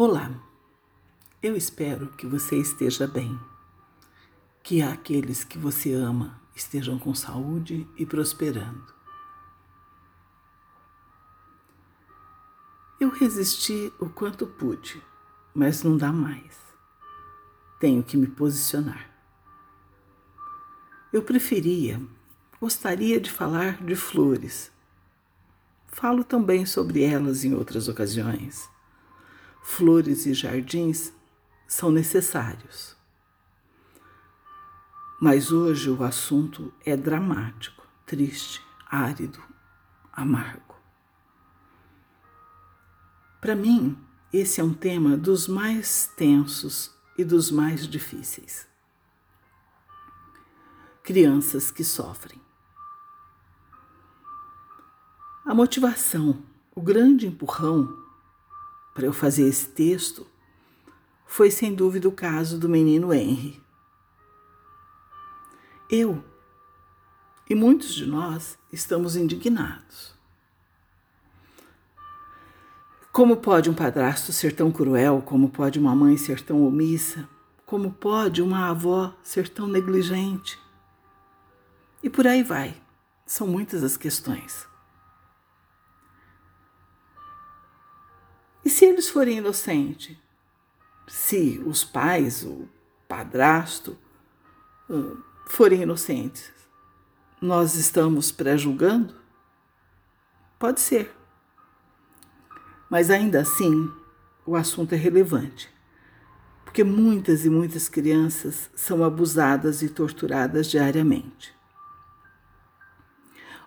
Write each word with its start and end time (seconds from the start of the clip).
Olá, 0.00 0.30
eu 1.42 1.56
espero 1.56 2.06
que 2.10 2.24
você 2.24 2.56
esteja 2.56 3.04
bem, 3.04 3.36
que 4.62 4.80
aqueles 4.80 5.42
que 5.42 5.58
você 5.58 5.92
ama 5.92 6.40
estejam 6.54 7.00
com 7.00 7.12
saúde 7.16 7.84
e 7.96 8.06
prosperando. 8.06 8.94
Eu 13.00 13.08
resisti 13.10 13.92
o 13.98 14.08
quanto 14.08 14.46
pude, 14.46 15.02
mas 15.52 15.82
não 15.82 15.96
dá 15.96 16.12
mais. 16.12 16.56
Tenho 17.80 18.04
que 18.04 18.16
me 18.16 18.28
posicionar. 18.28 19.10
Eu 21.12 21.24
preferia, 21.24 22.00
gostaria 22.60 23.20
de 23.20 23.32
falar 23.32 23.82
de 23.84 23.96
flores. 23.96 24.70
Falo 25.88 26.22
também 26.22 26.64
sobre 26.64 27.02
elas 27.02 27.42
em 27.42 27.52
outras 27.52 27.88
ocasiões. 27.88 28.70
Flores 29.70 30.24
e 30.24 30.32
jardins 30.32 31.12
são 31.68 31.90
necessários. 31.92 32.96
Mas 35.20 35.52
hoje 35.52 35.90
o 35.90 36.02
assunto 36.02 36.72
é 36.84 36.96
dramático, 36.96 37.86
triste, 38.04 38.64
árido, 38.90 39.40
amargo. 40.10 40.74
Para 43.40 43.54
mim, 43.54 43.96
esse 44.32 44.58
é 44.58 44.64
um 44.64 44.72
tema 44.72 45.18
dos 45.18 45.46
mais 45.46 46.10
tensos 46.16 46.90
e 47.16 47.22
dos 47.22 47.50
mais 47.50 47.86
difíceis. 47.86 48.66
Crianças 51.04 51.70
que 51.70 51.84
sofrem. 51.84 52.40
A 55.44 55.54
motivação, 55.54 56.42
o 56.74 56.80
grande 56.80 57.26
empurrão 57.26 58.07
para 58.98 59.06
eu 59.06 59.12
fazer 59.12 59.46
esse 59.46 59.68
texto 59.68 60.26
foi 61.24 61.52
sem 61.52 61.72
dúvida 61.72 62.08
o 62.08 62.12
caso 62.12 62.58
do 62.58 62.68
menino 62.68 63.14
Henry. 63.14 63.62
Eu 65.88 66.20
e 67.48 67.54
muitos 67.54 67.94
de 67.94 68.04
nós 68.04 68.58
estamos 68.72 69.14
indignados. 69.14 70.12
Como 73.12 73.36
pode 73.36 73.70
um 73.70 73.74
padrasto 73.74 74.32
ser 74.32 74.52
tão 74.52 74.72
cruel? 74.72 75.22
Como 75.24 75.48
pode 75.48 75.78
uma 75.78 75.94
mãe 75.94 76.16
ser 76.16 76.40
tão 76.42 76.66
omissa? 76.66 77.28
Como 77.64 77.92
pode 77.92 78.42
uma 78.42 78.68
avó 78.68 79.14
ser 79.22 79.48
tão 79.48 79.68
negligente? 79.68 80.58
E 82.02 82.10
por 82.10 82.26
aí 82.26 82.42
vai. 82.42 82.74
São 83.24 83.46
muitas 83.46 83.84
as 83.84 83.96
questões. 83.96 84.67
E 88.68 88.70
se 88.70 88.84
eles 88.84 89.08
forem 89.08 89.38
inocentes? 89.38 90.14
Se 91.06 91.58
os 91.64 91.84
pais, 91.84 92.44
o 92.44 92.68
padrasto, 93.08 93.96
hum, 94.90 95.22
forem 95.46 95.80
inocentes, 95.80 96.52
nós 97.40 97.76
estamos 97.76 98.30
pré-julgando? 98.30 99.14
Pode 100.58 100.82
ser. 100.82 101.10
Mas 102.90 103.08
ainda 103.08 103.40
assim, 103.40 103.90
o 104.44 104.54
assunto 104.54 104.92
é 104.92 104.96
relevante, 104.96 105.70
porque 106.62 106.84
muitas 106.84 107.46
e 107.46 107.48
muitas 107.48 107.88
crianças 107.88 108.68
são 108.74 109.02
abusadas 109.02 109.80
e 109.80 109.88
torturadas 109.88 110.66
diariamente. 110.66 111.54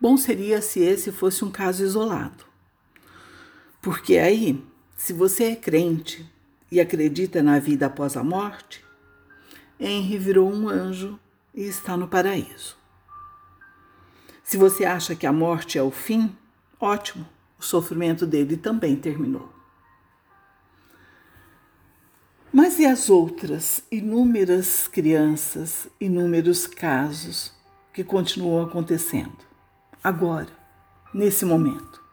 Bom 0.00 0.16
seria 0.16 0.62
se 0.62 0.78
esse 0.78 1.10
fosse 1.10 1.44
um 1.44 1.50
caso 1.50 1.82
isolado, 1.82 2.44
porque 3.82 4.18
aí, 4.18 4.64
se 5.04 5.12
você 5.12 5.44
é 5.44 5.54
crente 5.54 6.26
e 6.72 6.80
acredita 6.80 7.42
na 7.42 7.58
vida 7.58 7.84
após 7.84 8.16
a 8.16 8.24
morte, 8.24 8.82
Henry 9.78 10.16
virou 10.16 10.50
um 10.50 10.66
anjo 10.66 11.20
e 11.54 11.64
está 11.64 11.94
no 11.94 12.08
paraíso. 12.08 12.74
Se 14.42 14.56
você 14.56 14.86
acha 14.86 15.14
que 15.14 15.26
a 15.26 15.32
morte 15.32 15.76
é 15.76 15.82
o 15.82 15.90
fim, 15.90 16.34
ótimo 16.80 17.28
o 17.58 17.62
sofrimento 17.62 18.24
dele 18.26 18.56
também 18.56 18.96
terminou. 18.96 19.52
Mas 22.50 22.78
e 22.78 22.86
as 22.86 23.10
outras 23.10 23.84
inúmeras 23.92 24.88
crianças, 24.88 25.86
inúmeros 26.00 26.66
casos 26.66 27.52
que 27.92 28.02
continuam 28.02 28.64
acontecendo 28.64 29.36
agora, 30.02 30.48
nesse 31.12 31.44
momento? 31.44 32.03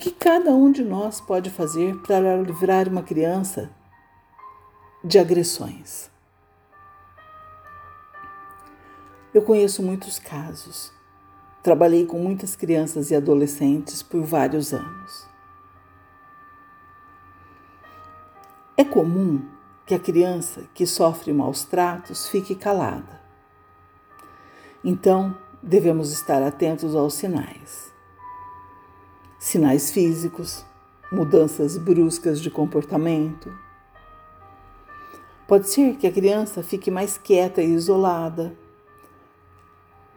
Que 0.00 0.10
cada 0.10 0.50
um 0.50 0.70
de 0.70 0.84
nós 0.84 1.20
pode 1.20 1.50
fazer 1.50 1.96
para 2.02 2.36
livrar 2.36 2.88
uma 2.88 3.02
criança 3.02 3.70
de 5.04 5.18
agressões? 5.18 6.10
Eu 9.34 9.42
conheço 9.42 9.82
muitos 9.82 10.18
casos 10.18 10.92
Trabalhei 11.68 12.06
com 12.06 12.18
muitas 12.18 12.54
crianças 12.54 13.10
e 13.10 13.14
adolescentes 13.14 14.02
por 14.02 14.22
vários 14.22 14.72
anos. 14.72 15.26
É 18.76 18.84
comum 18.84 19.44
que 19.84 19.94
a 19.94 19.98
criança 19.98 20.62
que 20.72 20.86
sofre 20.86 21.32
maus 21.32 21.64
tratos 21.64 22.28
fique 22.28 22.54
calada. 22.54 23.20
Então, 24.84 25.36
devemos 25.62 26.12
estar 26.12 26.42
atentos 26.42 26.94
aos 26.94 27.12
sinais. 27.12 27.87
Sinais 29.38 29.90
físicos, 29.90 30.64
mudanças 31.10 31.78
bruscas 31.78 32.40
de 32.40 32.50
comportamento. 32.50 33.52
Pode 35.46 35.68
ser 35.68 35.96
que 35.96 36.06
a 36.06 36.12
criança 36.12 36.62
fique 36.62 36.90
mais 36.90 37.16
quieta 37.16 37.62
e 37.62 37.72
isolada 37.72 38.54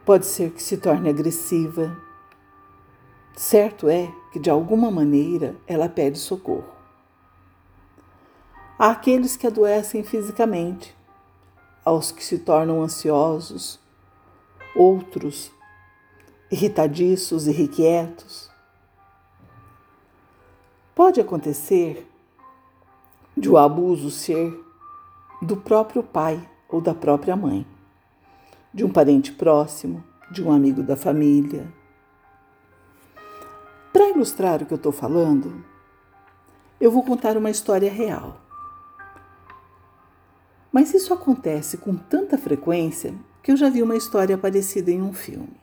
Pode 0.04 0.26
ser 0.26 0.52
que 0.52 0.62
se 0.62 0.76
torne 0.76 1.08
agressiva. 1.08 1.96
Certo 3.34 3.88
é 3.88 4.14
que, 4.34 4.40
de 4.40 4.50
alguma 4.50 4.92
maneira, 4.92 5.56
ela 5.66 5.88
pede 5.88 6.20
socorro. 6.20 6.74
Há 8.78 8.90
aqueles 8.90 9.38
que 9.38 9.48
adoecem 9.48 10.04
fisicamente, 10.04 10.94
aos 11.86 12.12
que 12.12 12.22
se 12.26 12.40
tornam 12.40 12.82
ansiosos, 12.82 13.80
outros 14.76 15.50
irritadiços 16.52 17.48
e 17.48 17.52
irrequietos. 17.52 18.51
Pode 21.02 21.20
acontecer 21.20 22.08
de 23.36 23.50
o 23.50 23.58
abuso 23.58 24.12
ser 24.12 24.54
do 25.42 25.58
próprio 25.58 26.04
pai 26.04 26.48
ou 26.70 26.80
da 26.80 26.94
própria 26.94 27.36
mãe 27.36 27.66
de 28.72 28.86
um 28.86 28.90
parente 28.92 29.32
próximo, 29.32 30.04
de 30.30 30.44
um 30.44 30.52
amigo 30.52 30.84
da 30.84 30.96
família. 30.96 31.68
Para 33.92 34.10
ilustrar 34.10 34.62
o 34.62 34.66
que 34.68 34.74
eu 34.74 34.78
estou 34.78 34.92
falando, 34.92 35.66
eu 36.80 36.92
vou 36.92 37.02
contar 37.02 37.36
uma 37.36 37.50
história 37.50 37.92
real. 37.92 38.38
Mas 40.72 40.94
isso 40.94 41.12
acontece 41.16 41.80
com 41.80 41.96
tanta 41.96 42.38
frequência 42.38 43.16
que 43.42 43.52
eu 43.52 43.58
já 43.58 43.72
vi 43.72 43.82
uma 43.82 43.98
história 43.98 44.38
parecida 44.38 44.92
em 44.92 45.02
um 45.02 45.14
filme. 45.14 45.61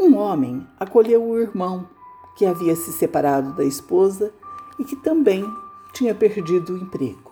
Um 0.00 0.16
homem 0.16 0.66
acolheu 0.78 1.22
o 1.22 1.38
irmão 1.38 1.86
que 2.34 2.46
havia 2.46 2.74
se 2.74 2.90
separado 2.90 3.52
da 3.52 3.62
esposa 3.62 4.32
e 4.78 4.84
que 4.84 4.96
também 4.96 5.44
tinha 5.92 6.14
perdido 6.14 6.72
o 6.72 6.78
emprego. 6.78 7.30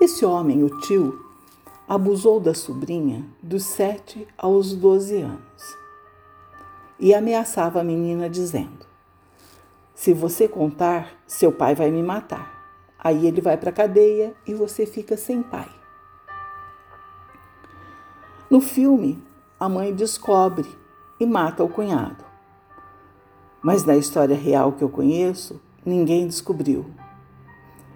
Esse 0.00 0.24
homem, 0.24 0.62
o 0.62 0.70
tio, 0.78 1.26
abusou 1.88 2.38
da 2.38 2.54
sobrinha 2.54 3.26
dos 3.42 3.64
7 3.64 4.28
aos 4.38 4.76
12 4.76 5.22
anos 5.22 5.76
e 7.00 7.12
ameaçava 7.12 7.80
a 7.80 7.84
menina, 7.84 8.30
dizendo: 8.30 8.86
Se 9.92 10.12
você 10.12 10.46
contar, 10.46 11.20
seu 11.26 11.50
pai 11.50 11.74
vai 11.74 11.90
me 11.90 12.02
matar. 12.02 12.54
Aí 12.96 13.26
ele 13.26 13.40
vai 13.40 13.56
para 13.56 13.70
a 13.70 13.72
cadeia 13.72 14.34
e 14.46 14.54
você 14.54 14.86
fica 14.86 15.16
sem 15.16 15.42
pai. 15.42 15.68
No 18.48 18.60
filme, 18.60 19.20
a 19.64 19.68
mãe 19.68 19.94
descobre 19.94 20.68
e 21.18 21.24
mata 21.24 21.64
o 21.64 21.68
cunhado. 21.70 22.22
Mas 23.62 23.82
na 23.82 23.96
história 23.96 24.36
real 24.36 24.72
que 24.72 24.84
eu 24.84 24.90
conheço, 24.90 25.58
ninguém 25.86 26.26
descobriu. 26.26 26.84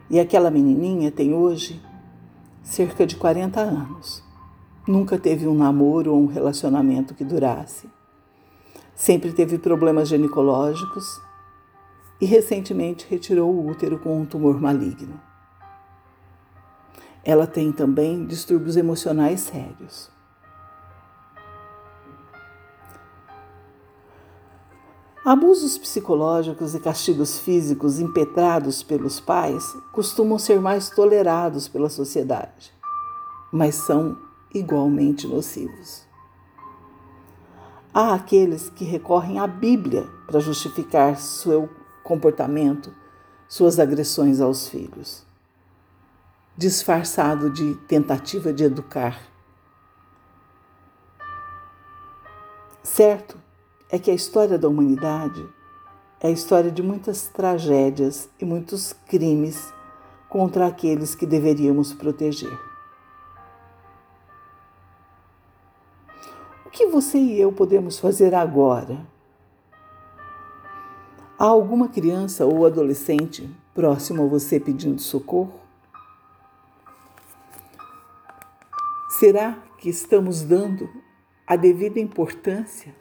E 0.08 0.18
aquela 0.18 0.50
menininha 0.50 1.12
tem 1.12 1.34
hoje 1.34 1.78
cerca 2.62 3.06
de 3.06 3.16
40 3.16 3.60
anos. 3.60 4.24
Nunca 4.86 5.18
teve 5.18 5.46
um 5.46 5.54
namoro 5.54 6.14
ou 6.14 6.22
um 6.22 6.26
relacionamento 6.26 7.14
que 7.14 7.22
durasse. 7.22 7.86
Sempre 8.94 9.34
teve 9.34 9.58
problemas 9.58 10.08
ginecológicos 10.08 11.20
e 12.18 12.24
recentemente 12.24 13.06
retirou 13.10 13.54
o 13.54 13.68
útero 13.68 13.98
com 13.98 14.18
um 14.18 14.24
tumor 14.24 14.58
maligno. 14.58 15.20
Ela 17.22 17.46
tem 17.46 17.70
também 17.72 18.24
distúrbios 18.24 18.78
emocionais 18.78 19.40
sérios. 19.40 20.16
Abusos 25.28 25.76
psicológicos 25.76 26.74
e 26.74 26.80
castigos 26.80 27.38
físicos 27.38 28.00
impetrados 28.00 28.82
pelos 28.82 29.20
pais 29.20 29.62
costumam 29.92 30.38
ser 30.38 30.58
mais 30.58 30.88
tolerados 30.88 31.68
pela 31.68 31.90
sociedade, 31.90 32.72
mas 33.52 33.74
são 33.74 34.18
igualmente 34.54 35.26
nocivos. 35.26 36.06
Há 37.92 38.14
aqueles 38.14 38.70
que 38.70 38.86
recorrem 38.86 39.38
à 39.38 39.46
Bíblia 39.46 40.08
para 40.26 40.40
justificar 40.40 41.18
seu 41.18 41.68
comportamento, 42.02 42.90
suas 43.46 43.78
agressões 43.78 44.40
aos 44.40 44.66
filhos, 44.66 45.26
disfarçado 46.56 47.50
de 47.50 47.74
tentativa 47.86 48.50
de 48.50 48.64
educar. 48.64 49.20
Certo 52.82 53.47
é 53.90 53.98
que 53.98 54.10
a 54.10 54.14
história 54.14 54.58
da 54.58 54.68
humanidade 54.68 55.48
é 56.20 56.28
a 56.28 56.30
história 56.30 56.70
de 56.70 56.82
muitas 56.82 57.28
tragédias 57.28 58.28
e 58.40 58.44
muitos 58.44 58.92
crimes 58.92 59.72
contra 60.28 60.66
aqueles 60.66 61.14
que 61.14 61.24
deveríamos 61.24 61.94
proteger. 61.94 62.58
O 66.66 66.70
que 66.70 66.86
você 66.86 67.18
e 67.18 67.40
eu 67.40 67.50
podemos 67.52 67.98
fazer 67.98 68.34
agora? 68.34 69.06
Há 71.38 71.44
alguma 71.44 71.88
criança 71.88 72.44
ou 72.44 72.66
adolescente 72.66 73.48
próximo 73.72 74.24
a 74.24 74.26
você 74.26 74.60
pedindo 74.60 75.00
socorro? 75.00 75.60
Será 79.18 79.56
que 79.78 79.88
estamos 79.88 80.42
dando 80.42 80.88
a 81.46 81.56
devida 81.56 81.98
importância 81.98 82.94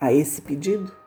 a 0.00 0.12
esse 0.12 0.40
pedido? 0.40 0.99